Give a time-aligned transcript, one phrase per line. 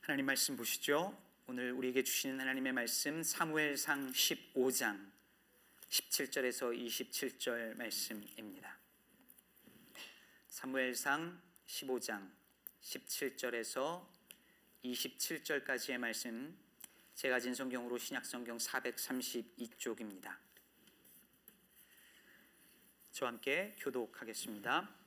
[0.00, 1.14] 하나님 말씀 보시죠.
[1.46, 5.12] 오늘 우리에게 주시는 하나님의 말씀 사무엘상 15장
[5.90, 8.78] 17절에서 27절 말씀입니다.
[10.48, 12.30] 사무엘상 15장
[12.80, 14.06] 17절에서
[14.84, 16.58] 27절까지의 말씀
[17.14, 20.34] 제가 진 성경으로 신약 성경 432쪽입니다.
[23.12, 24.99] 저와 함께 교독하겠습니다.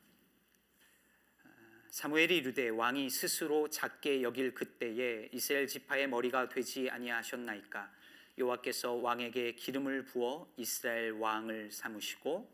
[1.93, 7.91] 사무엘이 이르되 왕이 스스로 작게 여길 그때에 이스라엘 지파의 머리가 되지 아니하셨나이까?
[8.39, 12.51] 여호와께서 왕에게 기름을 부어 이스라엘 왕을 삼으시고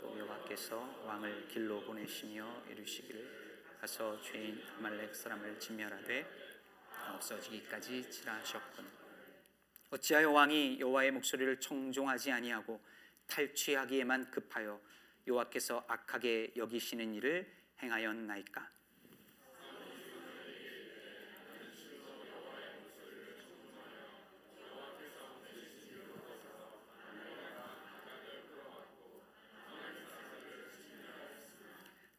[0.00, 6.24] 또 여호와께서 왕을 길로 보내시며 이르시기를 가서 죄인 아말렉 사람을 진멸하되
[7.14, 8.86] 없어지기까지 지라하셨군.
[9.90, 12.80] 어찌하여 왕이 여호와의 목소리를 청종하지 아니하고
[13.26, 14.80] 탈취하기에만 급하여
[15.26, 18.70] 여호와께서 악하게 여기시는 일을 행하였나이까?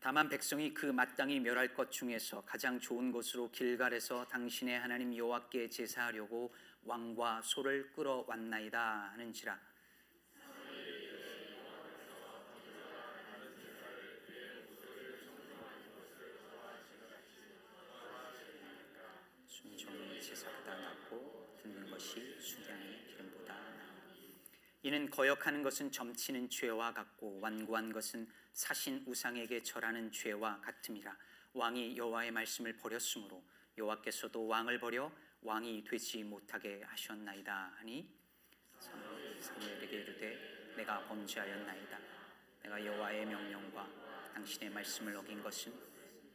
[0.04, 6.52] 다만 백성이 그 마땅히 멸할 것 중에서 가장 좋은 곳으로 길갈에서 당신의 하나님 여호와께 제사하려고
[6.84, 9.60] 왕과 소를 끌어왔나이다 하는지라
[19.46, 24.36] 순종이 제사보다 낫고 듣는 것이 순양의 기름보다 나으니
[24.92, 31.18] 이는 거역하는 것은 점치는 죄와 같고 완고한 것은 사신 우상에게 절하는 죄와 같음이라
[31.54, 33.42] 왕이 여호와의 말씀을 버렸으므로
[33.78, 35.10] 여호와께서도 왕을 버려
[35.44, 38.06] 왕이 되지 못하게 하셨나이다 하니
[39.40, 42.00] 사무엘에게 이르되 내가 범죄하였나이다
[42.64, 43.88] 내가 여호와의 명령과
[44.34, 45.74] 당신의 말씀을 어긴 것은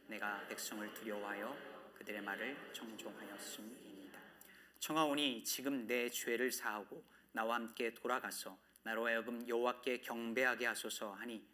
[0.07, 1.55] 내가 백성을 두려워하여
[1.93, 4.19] 그들의 말을 청종하였음이니이다.
[4.79, 11.45] 청하오니 지금 내 죄를 사하고 나와 함께 돌아가서 나로 하여금 여호와께 경배하게 하소서 하니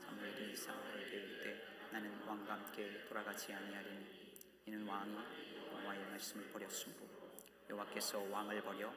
[0.00, 4.34] 사무엘이 사무엘에게 이르되 나는 왕과 함께 돌아가지 아니하리니
[4.66, 5.14] 이는 왕이
[5.72, 7.06] 여호와의 말씀을 버렸으므로
[7.70, 8.92] 여호와께서 왕을 버려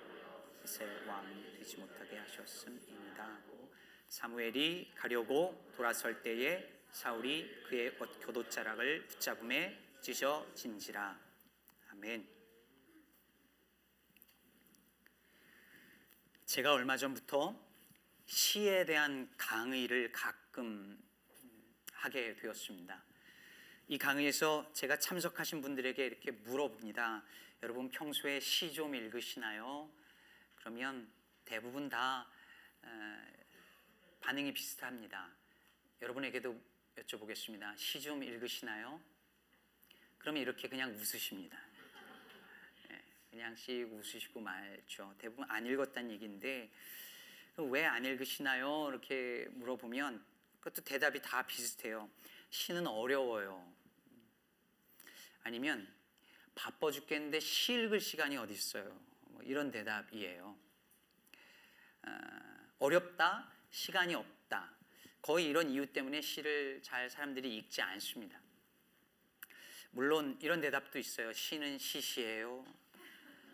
[0.64, 3.72] 이스라엘 왕이 되지 못하게 하셨음이니이다 하고
[4.08, 11.20] 사무엘이 가려고 돌아설 때에 사울이 그의 옷 교도자락을 붙잡음에 찢어진지라
[11.92, 12.39] 아멘.
[16.50, 17.56] 제가 얼마 전부터
[18.26, 21.00] 시에 대한 강의를 가끔
[21.94, 23.04] 하게 되었습니다.
[23.88, 27.24] 이 강의에서 제가 참석하신 분들에게 이렇게 물어봅니다.
[27.62, 29.92] 여러분 평소에 시 좀 읽으시나요?
[30.56, 31.14] 그러면
[31.46, 32.28] 대부분 다
[34.20, 35.30] 반응이 비슷합니다.
[36.02, 36.60] 여러분에게도
[36.96, 37.78] 여쭤보겠습니다.
[37.78, 39.00] 시 좀 읽으시나요?
[40.18, 41.69] 그러면 이렇게 그냥 웃으십니다.
[43.30, 45.14] 그냥 씩 웃으시고 말죠.
[45.18, 46.70] 대부분 안 읽었다는 얘기인데
[47.58, 48.88] 왜 안 읽으시나요?
[48.90, 50.24] 이렇게 물어보면
[50.60, 52.10] 그것도 대답이 다 비슷해요.
[52.50, 53.72] 시는 어려워요.
[55.44, 55.88] 아니면
[56.56, 59.00] 바빠 죽겠는데 시 읽을 시간이 어디 있어요?
[59.22, 60.58] 뭐 이런 대답이에요.
[62.80, 64.72] 어렵다, 시간이 없다.
[65.22, 68.40] 거의 이런 이유 때문에 시를 잘 사람들이 읽지 않습니다.
[69.92, 71.34] 물론 이런 대답도 있어요.
[71.34, 72.66] 시는 시시해요.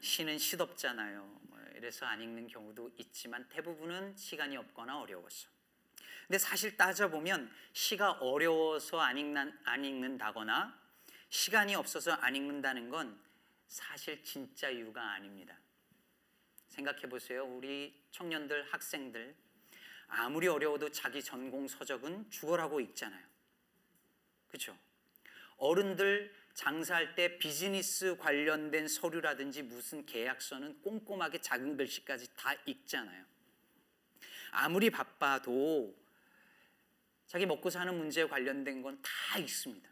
[0.06, 1.40] 시는 시덥잖아요.
[1.42, 5.50] 뭐 이래서 안 읽는 경우도 있지만 대부분은 시간이 없거나 어려워서.
[6.28, 10.80] 근데 사실 따져보면 시가 어려워서 안, 읽는, 안 읽는다거나
[11.30, 13.20] 시간이 없어서 안 읽는다는 건
[13.68, 15.58] 사실 진짜 이유가 아닙니다.
[16.68, 17.44] 생각해 보세요.
[17.44, 19.36] 우리 청년들, 학생들
[20.08, 23.26] 아무리 어려워도 자기 전공 서적은 죽어라고 읽잖아요.
[24.50, 24.78] 그렇죠?
[25.58, 33.26] 어른들 장사할 때 비즈니스 관련된 서류라든지 무슨 계약서는 꼼꼼하게 작은 글씨까지 다 읽잖아요.
[34.52, 35.94] 아무리 바빠도
[37.28, 39.90] 자기 먹고 사는 문제에 관련된 건 다 읽습니다.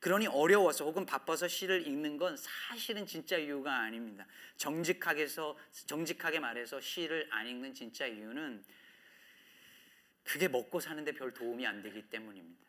[0.00, 4.26] 그러니 어려워서 혹은 바빠서 시를 읽는 건 사실은 진짜 이유가 아닙니다.
[4.58, 8.62] 정직하게서 정직하게 말해서 시를 안 읽는 진짜 이유는
[10.22, 12.65] 그게 먹고 사는데 별 도움이 안 되기 때문입니다.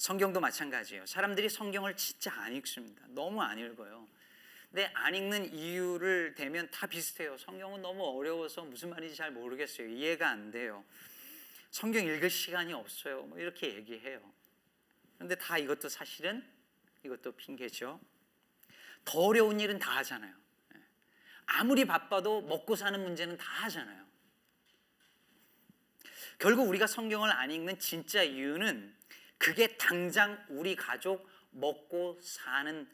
[0.00, 1.04] 성경도 마찬가지예요.
[1.04, 3.02] 사람들이 성경을 진짜 안 읽습니다.
[3.08, 4.08] 너무 안 읽어요.
[4.70, 7.36] 근데 안 읽는 이유를 대면 다 비슷해요.
[7.36, 9.88] 성경은 너무 어려워서 무슨 말인지 잘 모르겠어요.
[9.88, 10.86] 이해가 안 돼요.
[11.70, 13.24] 성경 읽을 시간이 없어요.
[13.24, 14.22] 뭐 이렇게 얘기해요.
[15.16, 16.50] 그런데 다 이것도 사실은
[17.04, 18.00] 이것도 핑계죠.
[19.04, 20.34] 더 어려운 일은 다 하잖아요.
[21.44, 24.02] 아무리 바빠도 먹고 사는 문제는 다 하잖아요.
[26.38, 28.98] 결국 우리가 성경을 안 읽는 진짜 이유는
[29.40, 32.86] 그게 당장 우리 가족 먹고 사는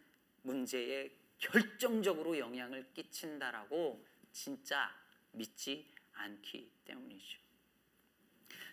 [0.42, 4.94] 문제에 결정적으로 영향을 끼친다라고 진짜
[5.32, 7.40] 믿지 않기 때문이죠.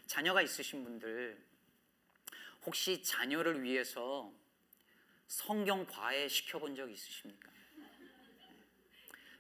[0.06, 1.44] 자녀가 있으신 분들
[2.64, 4.32] 혹시 자녀를 위해서
[5.26, 7.50] 성경 과외 시켜본 적 있으십니까?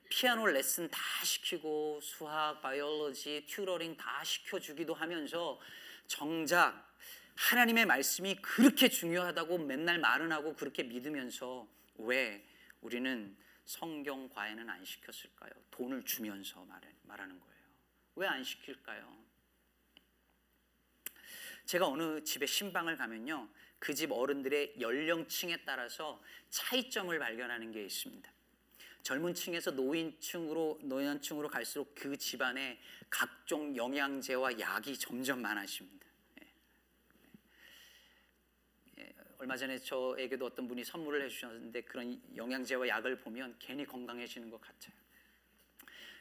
[0.09, 5.59] 피아노 레슨 다 시키고 수학, 바이올로지, 튜러링 다 시켜주기도 하면서
[6.07, 6.92] 정작
[7.35, 12.45] 하나님의 말씀이 그렇게 중요하다고 맨날 말은 하고 그렇게 믿으면서 왜
[12.81, 13.35] 우리는
[13.65, 15.51] 성경 과외는 안 시켰을까요?
[15.71, 16.65] 돈을 주면서
[17.03, 17.53] 말하는 거예요.
[18.15, 19.23] 왜 안 시킬까요?
[21.65, 23.49] 제가 어느 집에 신방을 가면요.
[23.79, 28.31] 그 집 어른들의 연령층에 따라서 차이점을 발견하는 게 있습니다.
[29.01, 32.79] 젊은 층에서 노인층으로 노년층으로 갈수록 그 집안에
[33.09, 36.07] 각종 영양제와 약이 점점 많아집니다.
[36.41, 36.53] 예.
[38.99, 39.13] 예.
[39.43, 44.93] 얼마 전에 저에게도 어떤 분이 선물을 해주셨는데 그런 영양제와 약을 보면 괜히 건강해지는 것 같아요.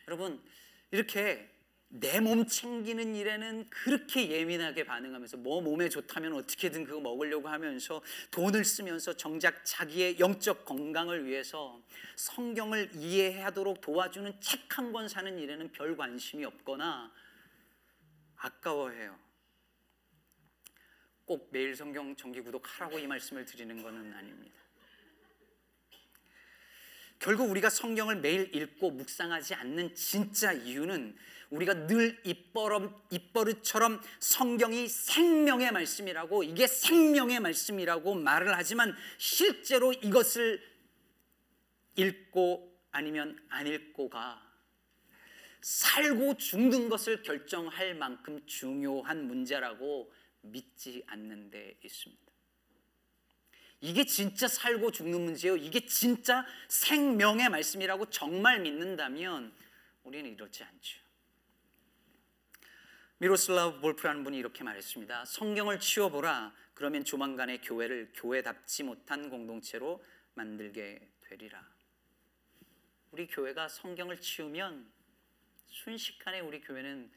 [0.08, 0.42] 여러분
[0.90, 1.48] 이렇게
[1.88, 8.02] 내 몸 챙기는 일에는 그렇게 예민하게 반응하면서 뭐 몸에 좋다면 어떻게든 그거 먹으려고 하면서
[8.32, 11.80] 돈을 쓰면서 정작 자기의 영적 건강을 위해서
[12.16, 17.12] 성경을 이해하도록 도와주는 책 한 권 사는 일에는 별 관심이 없거나
[18.36, 19.16] 아까워해요.
[21.32, 24.54] 꼭 매일 성경 정기 구독하라고 이 말씀을 드리는 것은 아닙니다.
[27.18, 31.16] 결국 우리가 성경을 매일 읽고 묵상하지 않는 진짜 이유는
[31.48, 40.60] 우리가 늘 입버릇, 입버릇 처럼 성경이 생명의 말씀이라고 이게 생명의 말씀이라고 말을 하지만 실제로 이것을
[41.96, 44.52] 읽고 아니면 안 읽고가
[45.62, 50.12] 살고 죽는 것을 결정할 만큼 중요한 문제라고
[50.42, 52.22] 믿지 않는 데 있습니다.
[53.80, 55.56] 이게 진짜 살고 죽는 문제예요.
[55.56, 59.52] 이게 진짜 생명의 말씀이라고 정말 믿는다면
[60.04, 61.00] 우리는 이렇지 않죠.
[63.18, 65.24] 미로슬라브 볼프라는 분이 이렇게 말했습니다.
[65.24, 66.54] 성경을 치워보라.
[66.74, 70.04] 그러면 조만간에 교회를 교회답지 못한 공동체로
[70.34, 71.64] 만들게 되리라.
[73.10, 74.90] 우리 교회가 성경을 치우면
[75.68, 77.10] 순식간에 우리 교회는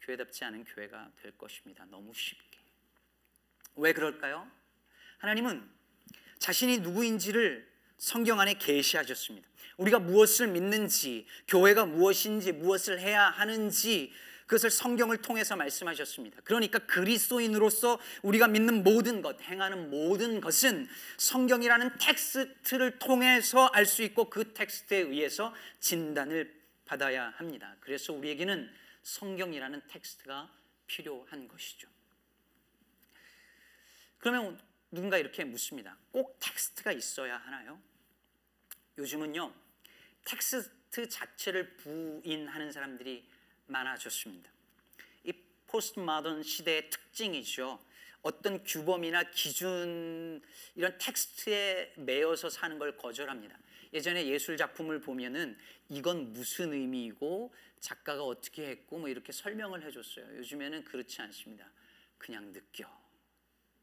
[0.00, 1.84] 교회답지 않은 교회가 될 것입니다.
[1.86, 2.51] 너무 쉽게.
[3.76, 4.48] 왜 그럴까요?
[5.18, 5.68] 하나님은
[6.38, 9.48] 자신이 누구인지를 성경 안에 계시하셨습니다.
[9.76, 14.12] 우리가 무엇을 믿는지, 교회가 무엇인지, 무엇을 해야 하는지
[14.46, 16.40] 그것을 성경을 통해서 말씀하셨습니다.
[16.44, 24.28] 그러니까 그리스도인으로서 우리가 믿는 모든 것, 행하는 모든 것은 성경이라는 텍스트를 통해서 알 수 있고
[24.28, 26.54] 그 텍스트에 의해서 진단을
[26.84, 27.76] 받아야 합니다.
[27.80, 28.70] 그래서 우리에게는
[29.02, 30.52] 성경이라는 텍스트가
[30.86, 31.88] 필요한 것이죠.
[34.22, 34.56] 그러면
[34.92, 35.98] 누군가 이렇게 묻습니다.
[36.12, 37.82] 꼭 텍스트가 있어야 하나요?
[38.96, 39.52] 요즘은요,
[40.24, 43.28] 텍스트 자체를 부인하는 사람들이
[43.66, 44.48] 많아졌습니다.
[45.24, 45.32] 이
[45.66, 47.84] 포스트모던 시대의 특징이죠.
[48.22, 50.40] 어떤 규범이나 기준
[50.76, 53.58] 이런 텍스트에 매여서 사는 걸 거절합니다.
[53.92, 55.58] 예전에 예술 작품을 보면은
[55.88, 60.36] 이건 무슨 의미이고 작가가 어떻게 했고 뭐 이렇게 설명을 해줬어요.
[60.36, 61.68] 요즘에는 그렇지 않습니다.
[62.18, 63.01] 그냥 느껴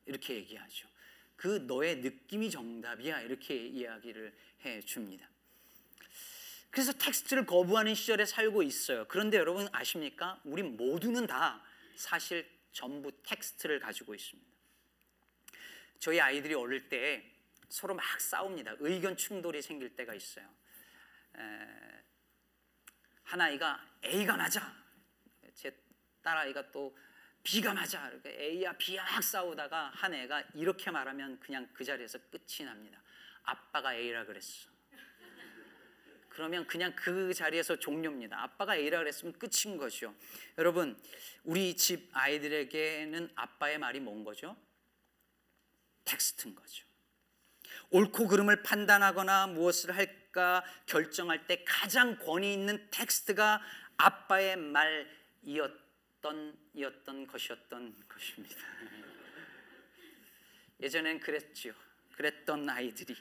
[0.09, 0.87] 이렇게 얘기하죠.
[1.35, 5.29] 그 너의 느낌이 정답이야 이렇게 이야기를 해 줍니다.
[6.71, 9.05] 그래서 텍스트를 거부하는 시절에 살고 있어요.
[9.07, 10.41] 그런데 여러분 아십니까?
[10.43, 11.63] 우리 모두는 다
[11.95, 14.49] 사실 전부 텍스트를 가지고 있습니다.
[15.99, 17.23] 저희 아이들이 어릴 때
[17.69, 18.75] 서로 막 싸웁니다.
[18.79, 20.45] 의견 충돌이 생길 때가 있어요.
[21.37, 21.41] 에,
[23.23, 24.73] 한 아이가 A가 맞아.
[25.53, 25.75] 제
[26.23, 26.97] 딸아이가 또
[27.43, 28.11] B가 맞아.
[28.25, 33.01] A야 B야 막 싸우다가 한 애가 이렇게 말하면 그냥 그 자리에서 끝이 납니다.
[33.43, 34.69] 아빠가 A라 그랬어.
[36.29, 38.41] 그러면 그냥 그 자리에서 종료입니다.
[38.41, 40.15] 아빠가 A라 그랬으면 끝인 거죠.
[40.57, 40.97] 여러분,
[41.43, 44.55] 우리 집 아이들에게는 아빠의 말이 뭔 거죠?
[46.05, 46.85] 텍스트인 거죠.
[47.91, 53.61] 옳고 그름을 판단하거나 무엇을 할까 결정할 때 가장 권위 있는 텍스트가
[53.97, 55.78] 아빠의 말이었
[56.21, 58.57] 던 이었던 것이었던 것입니다.
[60.79, 61.73] 예전엔 그랬죠.
[62.13, 63.15] 그랬던 아이들이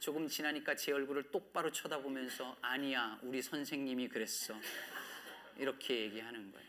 [0.00, 4.54] 조금 지나니까 제 얼굴을 똑바로 쳐다보면서 아니야 우리 선생님이 그랬어
[5.56, 6.68] 이렇게 얘기하는 거예요.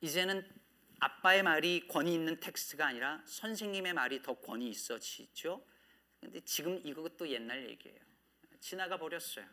[0.00, 0.46] 이제는
[0.98, 5.64] 아빠의 말이 권위 있는 텍스트가 아니라 선생님의 말이 더 권위 있어지죠.
[6.20, 7.98] 근데 지금 이것도 옛날 얘기예요.
[8.60, 9.46] 지나가 버렸어요.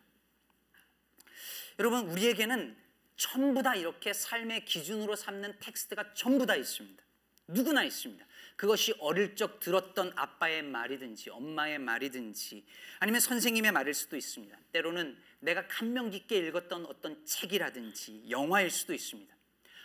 [1.79, 2.86] 여러분 우리에게는
[3.17, 7.03] 전부 다 이렇게 삶의 기준으로 삼는 텍스트가 전부 다 있습니다.
[7.47, 8.25] 누구나 있습니다.
[8.55, 12.65] 그것이 어릴 적 들었던 아빠의 말이든지 엄마의 말이든지
[12.99, 14.57] 아니면 선생님의 말일 수도 있습니다.
[14.71, 19.35] 때로는 내가 감명 깊게 읽었던 어떤 책이라든지 영화일 수도 있습니다.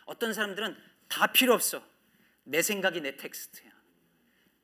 [0.07, 0.77] 어떤 사람들은
[1.09, 1.87] 다 필요 없어.
[2.45, 3.71] 내 생각이 내 텍스트야.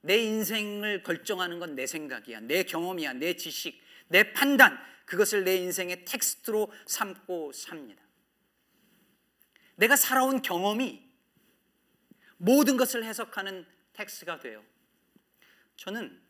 [0.01, 2.41] 내 인생을 결정하는 건 내 생각이야.
[2.41, 3.15] 내 경험이야.
[3.15, 4.79] 내 지식, 내 판단.
[5.05, 8.03] 그것을 내 인생의 텍스트로 삼고 삽니다.
[9.79, 11.09] 내가 살아온 경험이
[12.37, 14.65] 모든 것을 해석하는 텍스트가 돼요.
[15.77, 16.21] 저는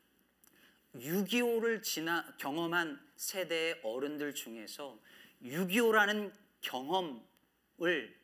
[0.95, 4.99] 6.25를 지나 경험한 세대의 어른들 중에서
[5.43, 8.19] 6.25라는 경험을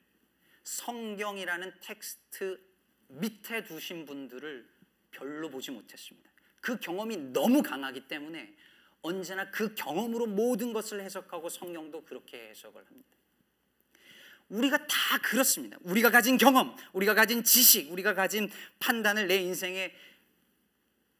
[0.64, 2.61] 성경이라는 텍스트
[3.09, 4.69] 밑에 두신 분들을
[5.11, 6.31] 별로 보지 못했습니다.
[6.61, 8.54] 그 경험이 너무 강하기 때문에
[9.00, 13.09] 언제나 그 경험으로 모든 것을 해석하고 성경도 그렇게 해석을 합니다.
[14.54, 15.76] 우리가 다 그렇습니다.
[15.82, 19.92] 우리가 가진 경험, 우리가 가진 지식, 우리가 가진 판단을 내 인생의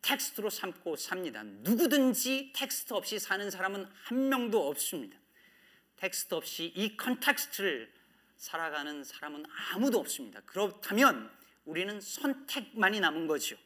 [0.03, 1.43] 텍스트로 삼고 삽니다.
[1.43, 5.17] 누구든지 텍스트 없이 사는 사람은 한 명도 없습니다.
[5.97, 7.93] 텍스트 없이 이 context를
[8.37, 10.41] 살아가는 사람은 아무도 없습니다.
[10.45, 11.31] 그렇다면
[11.65, 13.57] 우리는 선택만이 남은 거죠.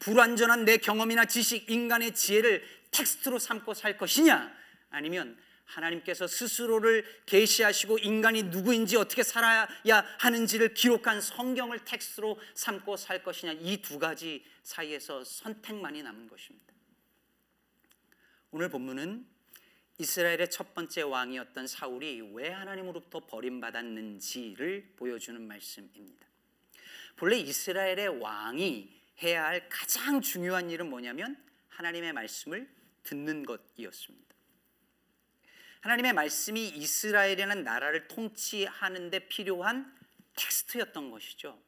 [0.00, 4.52] 불완전한 내 경험이나 지식, 인간의 지혜를 텍스트로 삼고 살 것이냐?
[4.90, 5.38] 아니면
[5.70, 9.68] 하나님께서 스스로를 계시하시고 인간이 누구인지 어떻게 살아야
[10.18, 16.72] 하는지를 기록한 성경을 텍스트로 삼고 살 것이냐 이 두 가지 사이에서 선택만이 남은 것입니다.
[18.50, 19.26] 오늘 본문은
[19.98, 26.26] 이스라엘의 첫 번째 왕이었던 사울이 왜 하나님으로부터 버림받았는지를 보여주는 말씀입니다.
[27.16, 31.36] 본래 이스라엘의 왕이 해야 할 가장 중요한 일은 뭐냐면
[31.68, 32.68] 하나님의 말씀을
[33.02, 34.29] 듣는 것이었습니다.
[35.80, 39.94] 하나님의 말씀이 이스라엘이라는 나라를 통치하는 데 필요한
[40.36, 41.58] 텍스트였던 것이죠.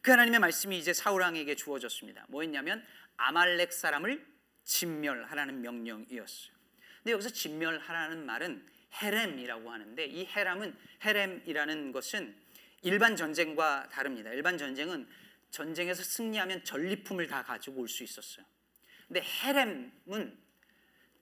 [0.00, 2.26] 그 하나님의 말씀이 이제 사울 왕에게 주어졌습니다.
[2.28, 2.84] 뭐였냐면
[3.16, 4.24] 아말렉 사람을
[4.64, 6.56] 진멸하라는 명령이었어요.
[7.02, 8.66] 근데 여기서 진멸하라는 말은
[9.02, 12.34] 헤렘이라고 하는데 이 헤람은 헤렘이라는 것은
[12.82, 14.32] 일반 전쟁과 다릅니다.
[14.32, 15.08] 일반 전쟁은
[15.50, 18.46] 전쟁에서 승리하면 전리품을 다 가지고 올 수 있었어요.
[19.06, 20.38] 근데 헤렘은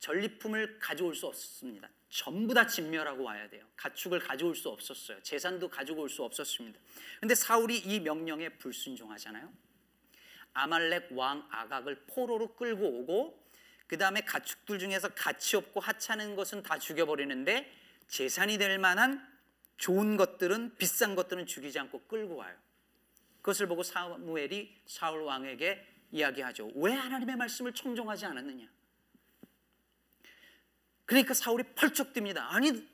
[0.04, 1.88] 전리품을 가져올 수 없습니다.
[2.10, 3.64] 전부 다 진멸하고 와야 돼요.
[3.76, 5.22] 가축을 가져올 수 없었어요.
[5.22, 6.78] 재산도 가지고 올 수 없었습니다.
[7.20, 9.50] 근데 사울이 이 명령에 불순종하잖아요.
[10.52, 13.42] 아말렉 왕 아각을 포로로 끌고 오고
[13.86, 17.72] 그 다음에 가축들 중에서 가치 없고 하찮은 것은 다 죽여버리는데
[18.06, 19.26] 재산이 될 만한
[19.78, 22.54] 좋은 것들은 비싼 것들은 죽이지 않고 끌고 와요.
[23.38, 26.72] 그것을 보고 사무엘이 사울 왕에게 이야기하죠.
[26.74, 28.68] 왜 하나님의 말씀을 청종하지 않았느냐?
[31.06, 32.38] 그러니까 사울이 펄쩍 뜁니다.
[32.48, 32.88] 아니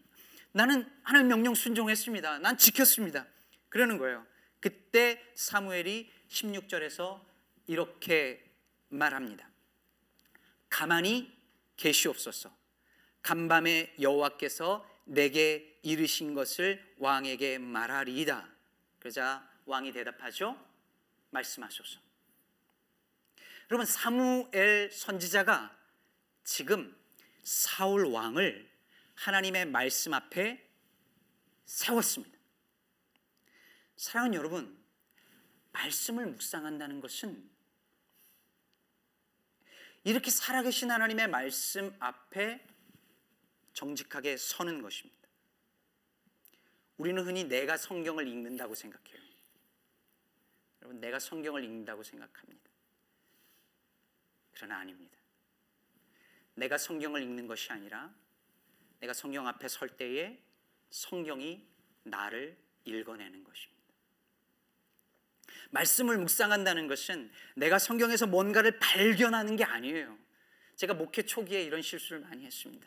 [0.52, 2.40] 나는 하나님 명령 순종했습니다.
[2.40, 3.26] 난 지켰습니다.
[3.68, 4.26] 그러는 거예요.
[4.60, 7.20] 그때 사무엘이 16절에서
[7.66, 8.44] 이렇게
[8.88, 9.48] 말합니다.
[10.68, 11.32] 가만히
[11.76, 12.54] 계시옵소서.
[13.22, 18.48] 간밤에 여호와께서 내게 이르신 것을 왕에게 말하리이다.
[18.98, 20.58] 그러자 왕이 대답하죠.
[21.30, 22.00] 말씀하소서.
[23.70, 25.76] 여러분 사무엘 선지자가
[26.44, 26.96] 지금
[27.50, 28.70] 사울 왕을
[29.16, 30.64] 하나님의 말씀 앞에
[31.64, 32.38] 세웠습니다.
[33.96, 34.80] 사랑하는 여러분,
[35.72, 37.50] 말씀을 묵상한다는 것은
[40.04, 42.64] 이렇게 살아계신 하나님의 말씀 앞에
[43.72, 45.28] 정직하게 서는 것입니다.
[46.98, 49.18] 우리는 흔히 내가 성경을 읽는다고 생각해요.
[50.82, 52.70] 여러분, 내가 성경을 읽는다고 생각합니다.
[54.52, 55.19] 그러나 아닙니다.
[56.54, 58.12] 내가 성경을 읽는 것이 아니라
[59.00, 60.38] 내가 성경 앞에 설 때에
[60.90, 61.66] 성경이
[62.02, 63.80] 나를 읽어내는 것입니다.
[65.70, 70.18] 말씀을 묵상한다는 것은 내가 성경에서 뭔가를 발견하는 게 아니에요.
[70.76, 72.86] 제가 목회 초기에 이런 실수를 많이 했습니다.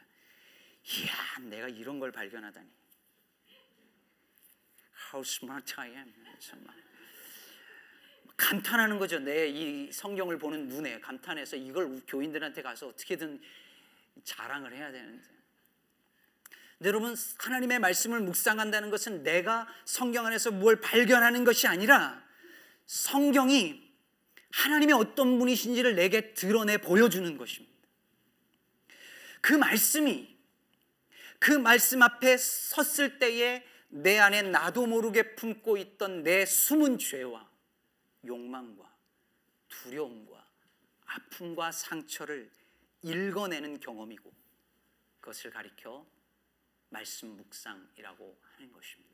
[0.85, 2.69] 이야, 내가 이런 걸 발견하다니.
[5.13, 6.13] How smart I am.
[6.39, 6.75] 정말.
[8.37, 9.19] 감탄하는 거죠.
[9.19, 13.41] 내 이 성경을 보는 눈에 감탄해서 이걸 교인들한테 가서 어떻게든
[14.23, 15.23] 자랑을 해야 되는데.
[16.77, 22.21] 근데 여러분 하나님의 말씀을 묵상한다는 것은 내가 성경 안에서 뭘 발견하는 것이 아니라
[22.85, 23.81] 성경이
[24.51, 27.73] 하나님의 어떤 분이신지를 내게 드러내 보여주는 것입니다.
[29.41, 30.35] 그 말씀이
[31.39, 37.52] 그 말씀 앞에 섰을 때에 내 안에 나도 모르게 품고 있던 내 숨은 죄와
[38.25, 38.95] 욕망과
[39.67, 40.47] 두려움과
[41.05, 42.51] 아픔과 상처를
[43.01, 44.31] 읽어내는 경험이고
[45.19, 46.05] 그것을 가리켜
[46.89, 49.13] 말씀 묵상이라고 하는 것입니다.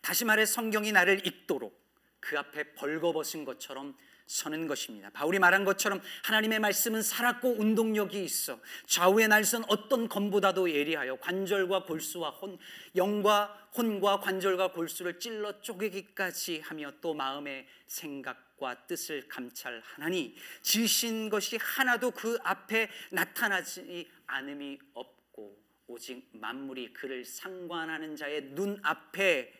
[0.00, 1.80] 다시 말해 성경이 나를 읽도록
[2.20, 5.10] 그 앞에 벌거벗은 것처럼 서는 것입니다.
[5.10, 12.30] 바울이 말한 것처럼 하나님의 말씀은 살았고 운동력이 있어 좌우의 날선 어떤 검보다도 예리하여 관절과 골수와
[12.30, 12.58] 혼
[12.96, 22.10] 영과 혼과 관절과 골수를 찔러 쪼개기까지 하며 또 마음의 생각과 뜻을 감찰하나니 지으신 것이 하나도
[22.10, 29.52] 그 앞에 나타나지 않음이 없고 오직 만물이 그를 상관하는 자의 눈 앞에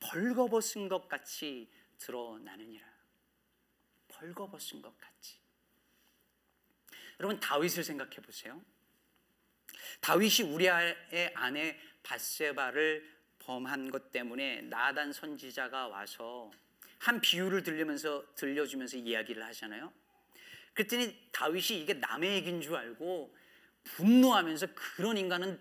[0.00, 2.91] 벌거벗은 것 같이 드러나느니라.
[4.22, 5.36] 벌거벗은 것 같지.
[7.18, 8.62] 여러분 다윗을 생각해 보세요.
[10.00, 13.10] 다윗이 우리의 아내 바세바를
[13.40, 16.50] 범한 것 때문에 나단 선지자가 와서
[16.98, 19.92] 한 비유를 들리면서 들려주면서 이야기를 하잖아요.
[20.74, 23.36] 그랬더니 다윗이 이게 남의 얘기인 줄 알고
[23.84, 25.60] 분노하면서 그런 인간은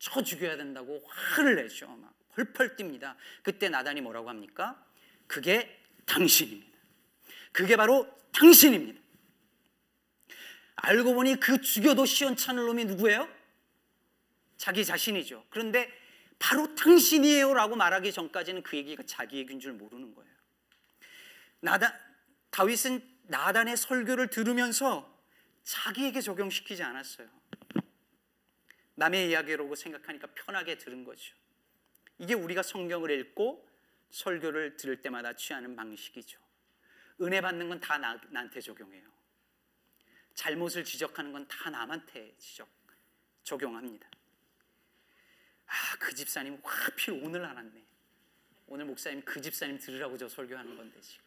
[0.00, 1.86] 쳐 죽여야 된다고 화를 내죠.
[1.86, 3.16] 막 펄펄 뜁니다.
[3.42, 4.84] 그때 나단이 뭐라고 합니까?
[5.28, 6.71] 그게 당신입니다.
[7.52, 9.00] 그게 바로 당신입니다.
[10.76, 13.28] 알고 보니 그 죽여도 시원찮을 놈이 누구예요?
[14.56, 15.44] 자기 자신이죠.
[15.50, 15.92] 그런데
[16.38, 20.32] 바로 당신이에요 라고 말하기 전까지는 그 얘기가 자기 얘기인 줄 모르는 거예요.
[21.60, 21.92] 나단,
[22.50, 25.08] 다윗은 나단의 설교를 들으면서
[25.62, 27.28] 자기에게 적용시키지 않았어요.
[28.96, 31.34] 남의 이야기라고 생각하니까 편하게 들은 거죠.
[32.18, 33.68] 이게 우리가 성경을 읽고
[34.10, 36.41] 설교를 들을 때마다 취하는 방식이죠.
[37.22, 39.10] 은혜 받는 건 다 나한테 적용해요.
[40.34, 42.68] 잘못을 지적하는 건 다 남한테 지적
[43.44, 44.08] 적용합니다.
[45.66, 47.84] 아, 그 집사님 하필 오늘 안 왔네.
[48.66, 51.24] 오늘 목사님 그 집사님 들으라고 저 설교하는 건데 지금.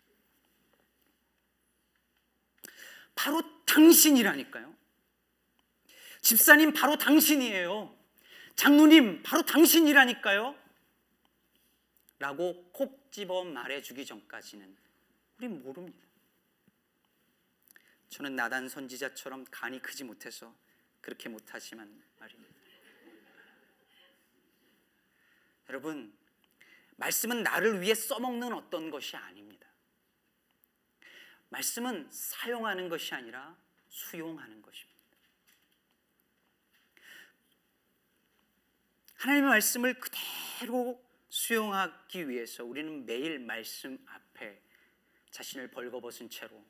[3.16, 4.76] 바로 당신이라니까요.
[6.22, 7.96] 집사님 바로 당신이에요.
[8.56, 10.56] 장로님 바로 당신이라니까요.
[12.20, 14.76] 라고 콕 집어 말해 주기 전까지는
[15.38, 16.06] 우린 모릅니다.
[18.10, 20.56] 저는 나단 선지자처럼 간이 크지 못해서
[21.02, 22.56] 그렇게 못하지만 말입니다.
[25.70, 26.16] 여러분,
[26.98, 29.68] 말씀은 나를 위해 써먹는 어떤 것이 아닙니다.
[31.50, 33.58] 말씀은 사용하는 것이 아니라
[33.90, 34.96] 수용하는 것입니다.
[39.16, 44.65] 하나님의 말씀을 그대로 수용하기 위해서 우리는 매일 말씀 앞에
[45.36, 46.66] 자신을 벌거벗은 채로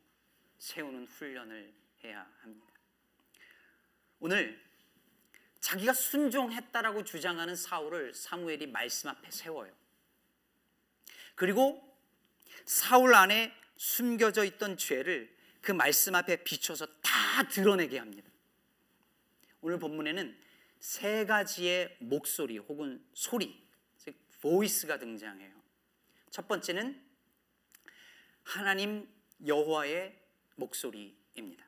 [0.58, 1.72] 세우는 훈련을
[2.04, 2.66] 해야 합니다.
[4.20, 4.60] 오늘
[5.60, 9.72] 자기가 순종했다라고 주장하는 사울을 사무엘이 말씀 앞에 세워요.
[11.36, 11.96] 그리고
[12.66, 18.28] 사울 안에 숨겨져 있던 죄를 그 말씀 앞에 비춰서 다 드러내게 합니다.
[19.62, 20.42] 오늘 본문에는
[20.80, 23.64] 세 가지의 목소리 혹은 소리,
[24.00, 25.54] 즉 보이스가 등장해요.
[26.32, 27.05] 첫 번째는
[28.46, 29.08] 하나님
[29.46, 30.18] 여호와의
[30.56, 31.66] 목소리입니다.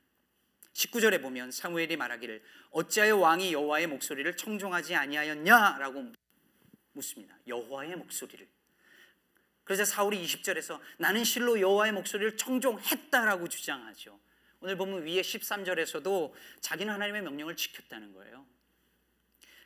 [0.74, 6.14] 19절에 보면 사무엘이 말하기를 어찌하여 왕이 여호와의 목소리를 청종하지 아니하였냐라고
[6.94, 7.36] 묻습니다.
[7.48, 8.48] 여호와의 목소리를.
[9.64, 14.18] 그래서 사울이 20절에서 나는 실로 여호와의 목소리를 청종했다라고 주장하죠.
[14.62, 18.46] 오늘 보면 위에 13절에서도 자기는 하나님의 명령을 지켰다는 거예요.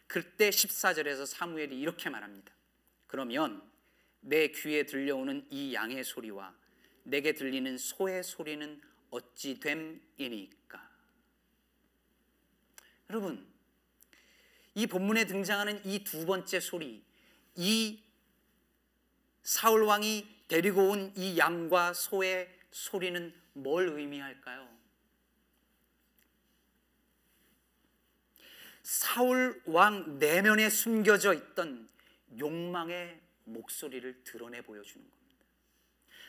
[0.08, 2.52] 그때 14절에서 사무엘이 이렇게 말합니다.
[3.08, 3.62] 그러면
[4.21, 6.56] 내 귀에 들려오는 이 양의 소리와
[7.04, 10.90] 내게 들리는 소의 소리는 어찌 됨이니까.
[13.10, 13.46] 여러분,
[14.74, 17.04] 이 본문에 등장하는 이 두 번째 소리,
[17.56, 18.02] 이
[19.44, 24.70] 사울 왕이 데리고 온 이 양과 소의 소리는 뭘 의미할까요?
[28.84, 31.90] 사울 왕 내면에 숨겨져 있던
[32.40, 35.20] 욕망의 목소리를 드러내 보여주는 겁니다.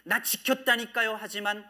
[0.04, 1.16] 나 지켰다니까요.
[1.20, 1.68] 하지만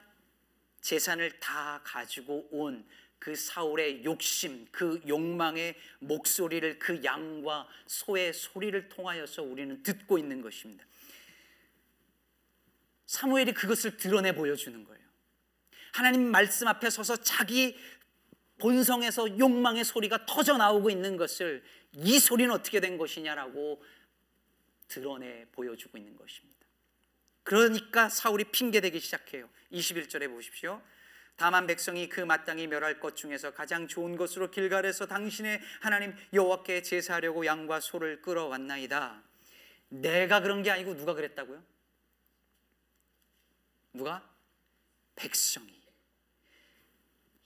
[0.81, 2.85] 재산을 다 가지고 온
[3.23, 10.85] 그 사울의 욕심, 그 욕망의 목소리를 그 양과 소의 소리를 통하여서 우리는 듣고 있는 것입니다.
[13.07, 15.07] 사무엘이 그것을 드러내 보여주는 거예요.
[15.93, 17.79] 하나님 말씀 앞에 서서 자기
[18.59, 23.85] 본성에서 욕망의 소리가 터져 나오고 있는 것을 이 소리는 어떻게 된 것이냐라고
[24.89, 26.62] 드러내 보여주고 있는 것입니다.
[27.43, 29.49] 그러니까 사울이 핑계대기 시작해요.
[29.73, 30.83] 21절에 보십시오.
[31.37, 37.47] 다만 백성이 그 마땅히 멸할 것 중에서 가장 좋은 것으로 길갈에서 당신의 하나님 여호와께 제사하려고
[37.47, 39.23] 양과 소를 끌어왔나이다.
[39.89, 41.63] 내가 그런 게 아니고 누가 그랬다고요?
[43.93, 44.29] 누가?
[45.17, 45.83] 백성이.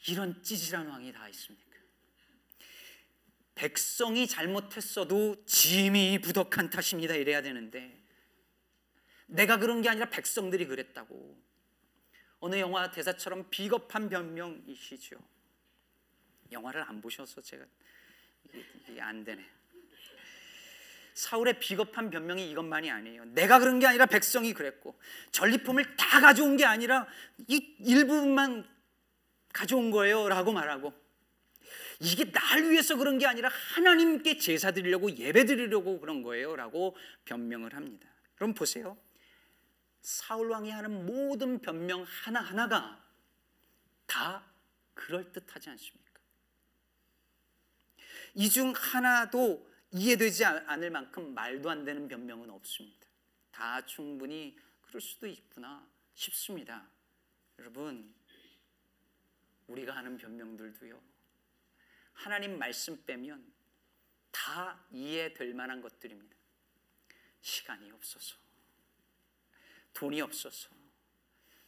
[0.09, 1.67] 이런 찌질한 왕이 다 있습니까?
[3.55, 7.15] 백성이 잘못했어도 짐이 부덕한 탓입니다.
[7.15, 8.06] 이래야 되는데
[9.27, 11.37] 내가 그런 게 아니라 백성들이 그랬다고.
[12.39, 15.17] 어느 영화 대사처럼 비겁한 변명이시죠.
[16.53, 17.65] 영화를 안 보셔서 제가
[18.89, 19.45] 이게, 안 되네.
[21.15, 23.25] 사울의 비겁한 변명이 이것만이 아니에요.
[23.27, 24.99] 내가 그런 게 아니라 백성이 그랬고
[25.33, 27.07] 전리품을 다 가져온 게 아니라
[27.49, 28.69] 이 일부분만
[29.53, 30.93] 가져온 거예요라고 말하고
[32.01, 38.07] 이게 날 위해서 그런 게 아니라 하나님께 제사 드리려고 예배 드리려고 그런 거예요라고 변명을 합니다.
[38.35, 38.99] 그럼 보세요.
[40.07, 43.05] 사울 왕이 하는 모든 변명 하나하나가
[44.07, 44.47] 다
[44.95, 46.21] 그럴 듯하지 않습니까?
[48.35, 53.05] 이 중 하나도 이해되지 않을 만큼 말도 안 되는 변명은 없습니다.
[53.51, 56.87] 다 충분히 그럴 수도 있구나 싶습니다.
[57.59, 58.15] 여러분,
[59.67, 61.03] 우리가 하는 변명들도요.
[62.13, 63.53] 하나님 말씀 빼면
[64.31, 66.37] 다 이해될 만한 것들입니다.
[67.41, 68.37] 시간이 없어서,
[69.97, 70.69] 돈이 없어서,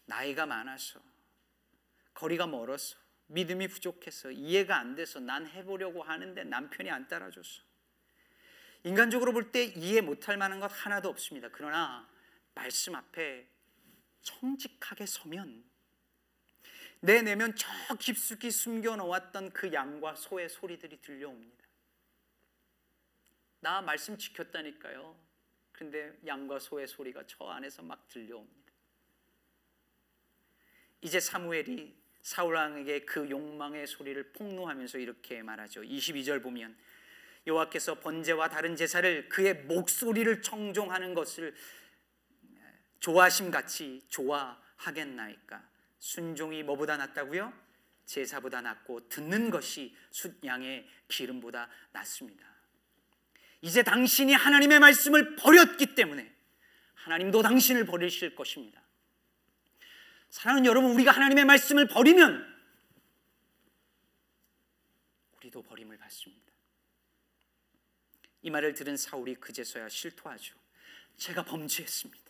[0.05, 1.01] 나이가 많아서,
[2.15, 2.97] 거리가 멀어서,
[3.29, 7.63] 믿음이 부족해서, 이해가 안 돼서 난 해보려고 하는데 남편이 안 따라줘서.
[8.85, 11.49] 인간적으로 볼 때 이해 못할 만한 것 하나도 없습니다.
[11.51, 12.09] 그러나
[12.55, 13.47] 말씀 앞에
[14.23, 15.65] 정직하게 서면
[17.01, 21.67] 내 내면 저 깊숙이 숨겨 놓았던 그 양과 소의 소리들이 들려옵니다.
[23.61, 25.28] 나 말씀 지켰다니까요.
[25.79, 28.73] 그런데 양과 소의 소리가 저 안에서 막 들려옵니다.
[31.03, 35.83] 이제 사무엘이 사울 왕에게 그 욕망의 소리를 폭로하면서 이렇게 말하죠.
[35.83, 36.77] 22절 보면
[37.47, 41.55] 여호와께서 번제와 다른 제사를 그의 목소리를 청종하는 것을
[42.99, 45.63] 좋아하심 같이 좋아하겠나이까
[46.01, 47.53] 순종이 뭐보다 낫다고요?
[48.05, 52.58] 제사보다 낫고 듣는 것이 숫양의 기름보다 낫습니다.
[53.61, 56.33] 이제 당신이 하나님의 말씀을 버렸기 때문에
[56.95, 58.83] 하나님도 당신을 버리실 것입니다.
[60.31, 62.47] 사랑하는 여러분, 우리가 하나님의 말씀을 버리면
[65.39, 66.53] 우리도 버림을 받습니다.
[68.43, 70.55] 이 말을 들은 사울이 그제서야 실토하죠.
[71.17, 72.29] 제가 범죄했습니다.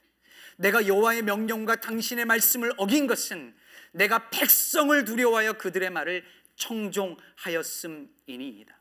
[0.56, 3.54] 내가 여호와의 명령과 당신의 말씀을 어긴 것은
[3.92, 6.24] 내가 백성을 두려워하여 그들의 말을
[6.56, 8.77] 청종하였음이니이다.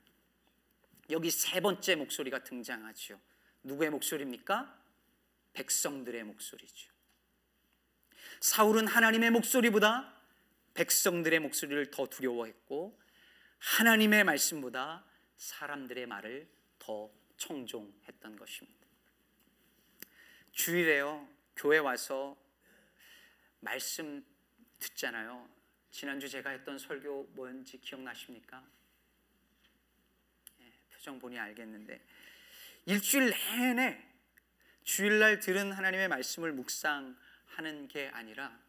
[1.09, 3.19] 여기 세 번째 목소리가 등장하죠.
[3.63, 4.77] 누구의 목소리입니까?
[5.53, 6.91] 백성들의 목소리죠.
[8.39, 10.13] 사울은 하나님의 목소리보다
[10.73, 12.99] 백성들의 목소리를 더 두려워했고
[13.57, 15.05] 하나님의 말씀보다
[15.37, 18.87] 사람들의 말을 더 청종했던 것입니다.
[20.51, 21.27] 주일에요.
[21.55, 22.37] 교회 와서
[23.59, 24.23] 말씀
[24.79, 25.49] 듣잖아요.
[25.89, 28.63] 지난주 제가 했던 설교 뭔지 기억나십니까?
[31.07, 32.01] 예, 표정 보니 알겠는데
[32.85, 34.03] 일주일 내내
[34.83, 38.59] 주일날 들은 하나님의 말씀을 묵상하는 게 아니라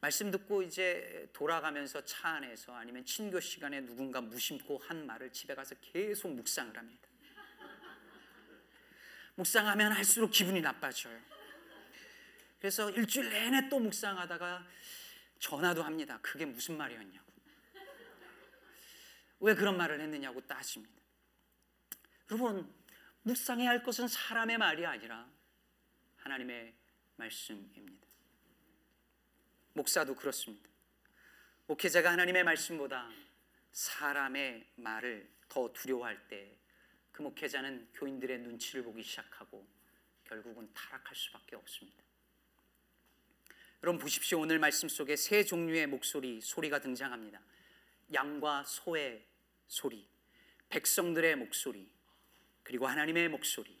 [0.00, 5.74] 말씀 듣고 이제 돌아가면서 차 안에서 아니면 친교 시간에 누군가 무심코 한 말을 집에 가서
[5.80, 7.08] 계속 묵상을 합니다.
[9.34, 11.18] 묵상하면 할수록 기분이 나빠져요.
[12.58, 14.66] 그래서 일주일 내내 또 묵상하다가
[15.38, 16.18] 전화도 합니다.
[16.22, 17.26] 그게 무슨 말이었냐고.
[19.40, 21.05] 왜 그런 말을 했느냐고 따집니다.
[22.30, 22.72] 여러분,
[23.22, 25.28] 묵상해야 할 것은 사람의 말이 아니라
[26.16, 26.74] 하나님의
[27.16, 28.06] 말씀입니다.
[29.72, 30.68] 목사도 그렇습니다.
[31.66, 33.10] 목회자가 하나님의 말씀보다
[33.72, 36.66] 사람의 말을 더 두려워할 때
[37.16, 39.66] 그 목회자는 교인들의 눈치를 보기 시작하고
[40.24, 42.04] 결국은 타락할 수밖에 없습니다.
[43.82, 44.40] 여러분 보십시오.
[44.40, 47.40] 오늘 말씀 속에 세 종류의 목소리, 소리가 등장합니다.
[48.12, 49.24] 양과 소의
[49.66, 50.06] 소리,
[50.68, 51.90] 백성들의 목소리,
[52.66, 53.78] 그리고 하나님의 목소리.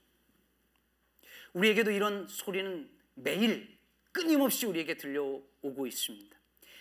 [1.54, 3.76] 우리에게도 이런 소리는 매일
[4.12, 6.36] 끊임없이 우리에게 들려오고 있습니다.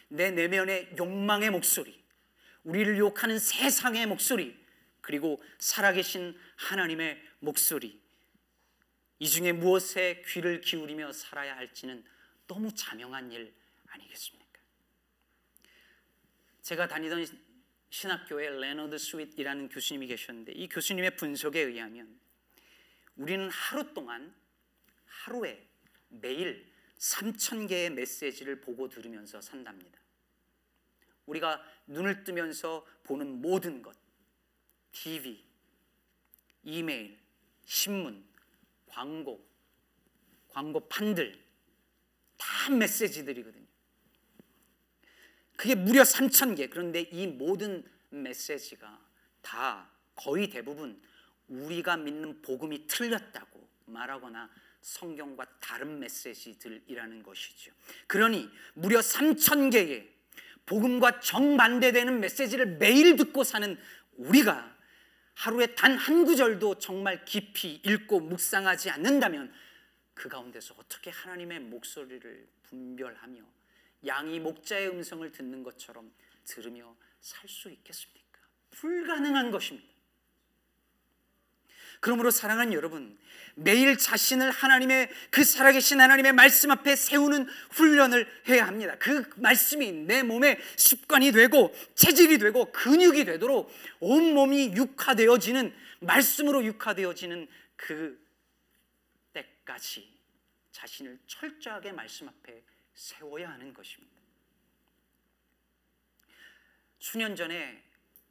[0.09, 1.99] 내 내면의 욕망의 목소리,
[2.63, 4.55] 우리를 욕하는 세상의 목소리,
[5.01, 7.99] 그리고 살아계신 하나님의 목소리.
[9.17, 12.05] 이 중에 무엇에 귀를 기울이며 살아야 할지는
[12.45, 13.51] 너무 자명한 일
[13.87, 14.59] 아니겠습니까?
[16.61, 17.25] 제가 다니던
[17.95, 22.19] 신학교에 레너드 스윗이라는 교수님이 계셨는데 이 교수님의 분석에 의하면
[23.15, 24.35] 우리는 하루 동안
[25.05, 25.65] 하루에
[26.09, 29.97] 매일 3천 개의 메시지를 보고 들으면서 산답니다.
[31.25, 33.95] 우리가 눈을 뜨면서 보는 모든 것,
[34.91, 35.41] TV,
[36.63, 37.17] 이메일,
[37.63, 38.25] 신문,
[38.87, 39.47] 광고,
[40.49, 41.41] 광고판들
[42.35, 43.64] 다 메시지들이거든요.
[45.55, 46.67] 그게 무려 3천 개.
[46.67, 48.99] 그런데 이 모든 메시지가
[49.41, 51.01] 다 거의 대부분
[51.47, 54.49] 우리가 믿는 복음이 틀렸다고 말하거나
[54.81, 57.71] 성경과 다른 메시지들이라는 것이죠.
[58.07, 60.13] 그러니 무려 3천 개의
[60.65, 63.77] 복음과 정반대되는 메시지를 매일 듣고 사는
[64.17, 64.75] 우리가
[65.35, 69.53] 하루에 단 한 구절도 정말 깊이 읽고 묵상하지 않는다면
[70.13, 73.41] 그 가운데서 어떻게 하나님의 목소리를 분별하며
[74.05, 76.11] 양이 목자의 음성을 듣는 것처럼
[76.45, 78.39] 들으며 살 수 있겠습니까?
[78.69, 79.87] 불가능한 것입니다.
[82.01, 83.17] 그러므로 사랑하는 여러분,
[83.55, 88.95] 매일 자신을 하나님의 그 살아계신 하나님의 말씀 앞에 세우는 훈련을 해야 합니다.
[88.99, 97.47] 그 말씀이 내 몸에 습관이 되고 체질이 되고 근육이 되도록 온 몸이 육화되어지는 말씀으로 육화되어지는
[97.75, 98.23] 그
[99.33, 100.13] 때까지
[100.73, 102.61] 자신을 철저하게 말씀 앞에
[102.95, 104.15] 세워야 하는 것입니다.
[106.97, 107.83] 수년 전에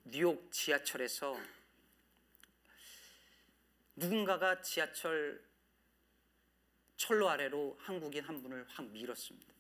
[0.05, 1.39] 뉴욕 지하철에서
[3.95, 5.45] 누군가가 지하철
[6.97, 9.53] 철로 아래로 한국인 한 분을 확 밀었습니다.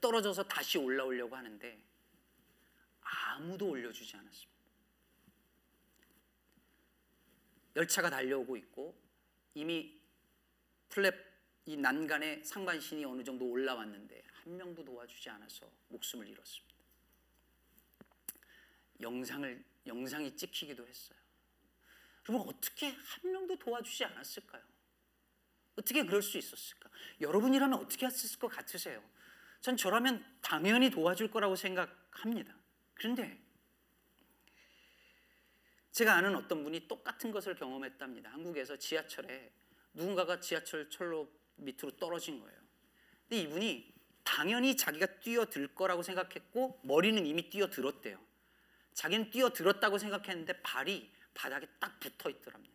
[0.00, 1.80] 떨어져서 다시 올라오려고 하는데
[3.00, 4.58] 아무도 올려주지 않았습니다.
[7.76, 9.00] 열차가 달려오고 있고
[9.54, 10.00] 이미
[10.88, 11.27] 플랩
[11.68, 16.74] 이 난간에 상반신이 어느 정도 올라왔는데 한 명도 도와주지 않아서 목숨을 잃었습니다.
[19.02, 21.18] 영상을 영상이 찍히기도 했어요.
[22.26, 24.62] 여러분 어떻게 한 명도 도와주지 않았을까요?
[25.76, 26.88] 어떻게 그럴 수 있었을까?
[27.20, 29.04] 여러분이라면 어떻게 했을 것 같으세요?
[29.60, 32.56] 전 저라면 당연히 도와줄 거라고 생각합니다.
[32.94, 33.38] 그런데
[35.92, 38.30] 제가 아는 어떤 분이 똑같은 것을 경험했답니다.
[38.30, 39.52] 한국에서 지하철에
[39.92, 42.58] 누군가가 지하철 철로 밑으로 떨어진 거예요.
[43.28, 43.94] 근데 이분이
[44.24, 48.18] 당연히 자기가 뛰어들 거라고 생각했고 머리는 이미 뛰어들었대요.
[48.94, 52.74] 자기는 뛰어들었다고 생각했는데 발이 바닥에 딱 붙어 있더랍니다.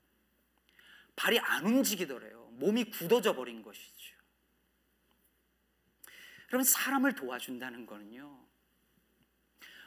[1.16, 2.48] 발이 안 움직이더래요.
[2.54, 4.16] 몸이 굳어져 버린 것이죠.
[6.48, 8.44] 그러면 사람을 도와준다는 거는요.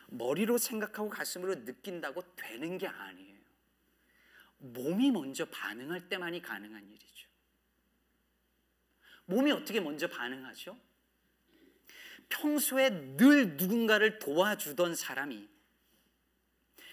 [0.08, 3.36] 머리로 생각하고 가슴으로 느낀다고 되는 게 아니에요.
[4.58, 7.25] 몸이 먼저 반응할 때만이 가능한 일이죠.
[9.26, 10.78] 몸이 어떻게 먼저 반응하죠?
[12.28, 15.48] 평소에 늘 누군가를 도와주던 사람이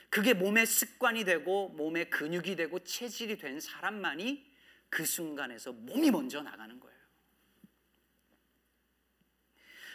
[0.10, 4.46] 그게 몸의 습관이 되고 몸의 근육이 되고 체질이 된 사람만이
[4.90, 6.94] 그 순간에서 몸이 먼저 나가는 거예요.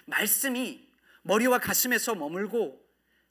[0.07, 0.89] 말씀이
[1.23, 2.85] 머리와 가슴에서 머물고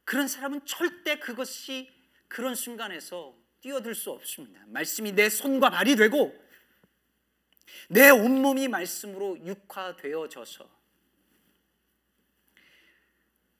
[0.05, 1.91] 그런 사람은 절대 그것이
[2.29, 4.63] 그런 순간에서 뛰어들 수 없습니다.
[4.67, 6.33] 말씀이 내 손과 발이 되고
[7.89, 10.77] 내 온몸이 말씀으로 육화되어져서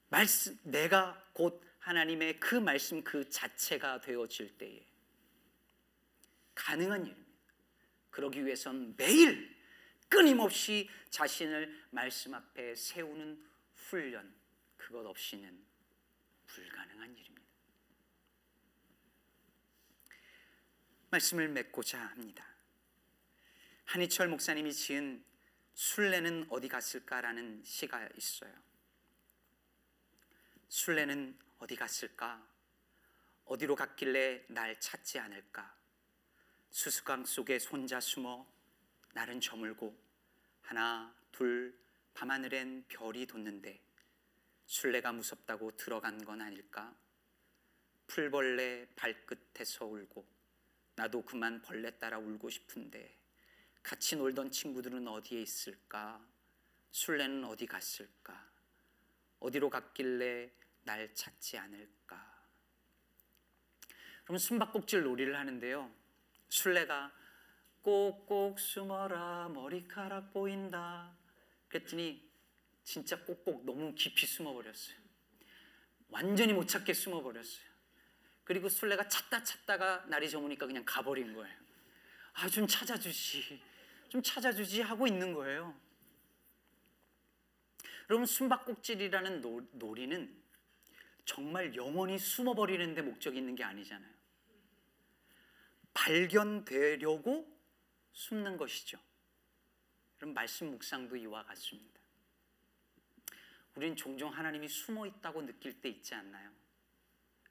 [0.08, 4.84] 말씀 내가 곧 하나님의 그 말씀 그 자체가 되어질 때에
[6.54, 7.28] 가능한 일입니다.
[8.10, 9.56] 그러기 위해선 매일
[10.08, 14.34] 끊임없이 자신을 말씀 앞에 세우는 훈련
[14.76, 15.64] 그것 없이는
[16.46, 17.46] 불가능한 일입니다.
[21.10, 22.57] 말씀을 맺고자 합니다.
[23.88, 25.24] 한희철 목사님이 지은
[25.72, 28.52] 순례는 어디 갔을까라는 시가 있어요.
[30.68, 32.46] 순례는 어디 갔을까?
[33.46, 35.74] 어디로 갔길래 날 찾지 않을까?
[36.68, 38.46] 수수강 속에 손자 숨어
[39.14, 39.98] 날은 저물고
[40.60, 41.74] 하나 둘
[42.12, 43.80] 밤하늘엔 별이 돋는데
[44.66, 46.94] 술래가 무섭다고 들어간 건 아닐까?
[48.06, 50.26] 풀벌레 발끝에서 울고
[50.94, 53.16] 나도 그만 벌레 따라 울고 싶은데
[53.88, 56.22] 같이 놀던 친구들은 어디에 있을까?
[56.90, 58.46] 술래는 어디 갔을까?
[59.40, 62.44] 어디로 갔길래 날 찾지 않을까?
[64.24, 65.90] 그러면 숨바꼭질 놀이를 하는데요.
[66.50, 67.10] 술래가
[67.80, 71.16] 꼭꼭 숨어라 머리카락 보인다.
[71.68, 72.30] 그랬더니
[72.84, 74.98] 진짜 꼭꼭 너무 깊이 숨어버렸어요.
[76.10, 77.66] 완전히 못 찾게 숨어버렸어요.
[78.44, 81.56] 그리고 술래가 찾다 찾다가 날이 저무니까 그냥 가버린 거예요.
[82.34, 83.77] 아, 좀 찾아주지.
[84.08, 85.78] 좀 찾아주지 하고 있는 거예요.
[88.10, 90.34] 여러분, 숨바꼭질이라는 놀, 놀이는
[91.24, 94.10] 정말 영원히 숨어버리는 데 목적이 있는 게 아니잖아요.
[95.92, 97.46] 발견되려고
[98.12, 98.98] 숨는 것이죠.
[100.16, 102.00] 그럼 말씀 묵상도 이와 같습니다.
[103.74, 106.50] 우리는 종종 하나님이 숨어 있다고 느낄 때 있지 않나요?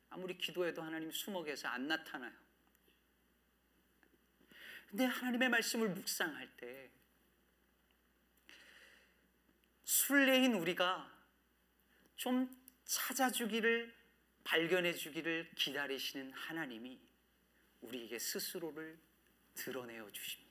[0.10, 2.34] 아무리 기도해도 하나님 숨어 계서 안 나타나요.
[4.88, 6.90] 근데 하나님의 말씀을 묵상할 때
[9.84, 11.12] 순례인 우리가
[12.16, 12.50] 좀
[12.86, 13.96] 찾아주기를
[14.44, 17.00] 발견해 주기를 기다리시는 하나님이
[17.82, 18.98] 우리에게 스스로를
[19.56, 20.48] 드러내어 주십니다.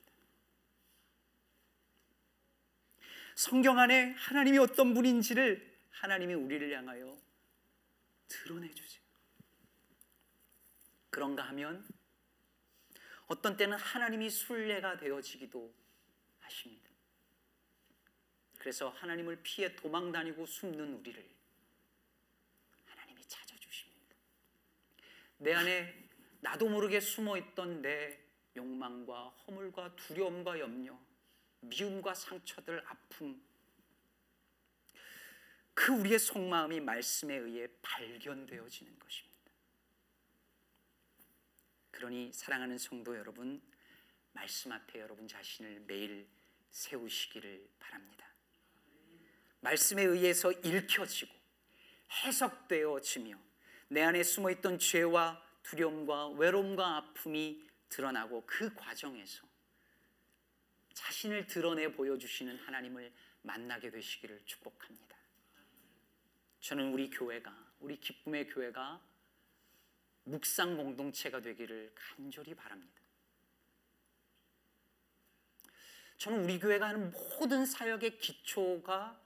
[3.34, 7.18] 성경 안에 하나님이 어떤 분인지를 하나님이 우리를 향하여
[8.28, 9.02] 드러내 주세요.
[11.10, 11.86] 그런가 하면
[13.26, 15.74] 어떤 때는 하나님이 순례가 되어지기도
[16.40, 16.90] 하십니다.
[18.58, 21.28] 그래서 하나님을 피해 도망 다니고 숨는 우리를
[22.84, 24.16] 하나님이 찾아주십니다.
[25.38, 26.08] 내 안에
[26.40, 28.18] 나도 모르게 숨어 있던 내
[28.56, 30.98] 욕망과 허물과 두려움과 염려,
[31.60, 33.40] 미움과 상처들, 아픔,
[35.74, 39.35] 그 우리의 속마음이 말씀에 의해 발견되어지는 것입니다.
[41.96, 43.62] 그러니 사랑하는 성도 여러분,
[44.34, 46.28] 말씀 앞에 여러분 자신을 매일
[46.68, 48.26] 세우시기를 바랍니다.
[49.60, 51.32] 말씀에 의해서 읽혀지고
[52.10, 53.38] 해석되어지며
[53.88, 59.46] 내 안에 숨어 있던 죄와 두려움과 외로움과 아픔이 드러나고 그 과정에서
[60.92, 65.16] 자신을 드러내 보여주시는 하나님을 만나게 되시기를 축복합니다.
[66.60, 69.00] 저는 우리 교회가, 우리 기쁨의 교회가
[70.26, 73.00] 묵상 공동체가 되기를 간절히 바랍니다.
[76.18, 79.20] 저는 우리 교회가 하는 모든 사역의 기초가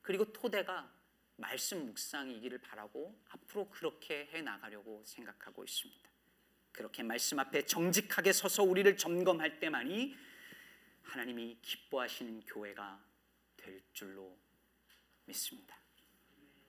[0.00, 0.92] 그리고 토대가
[1.36, 6.10] 말씀 묵상이기를 바라고 앞으로 그렇게 해 나가려고 생각하고 있습니다.
[6.72, 10.16] 그렇게 말씀 앞에 정직하게 서서 우리를 점검할 때만이
[11.02, 13.02] 하나님이 기뻐하시는 교회가
[13.56, 14.38] 될 줄로
[15.24, 15.79] 믿습니다.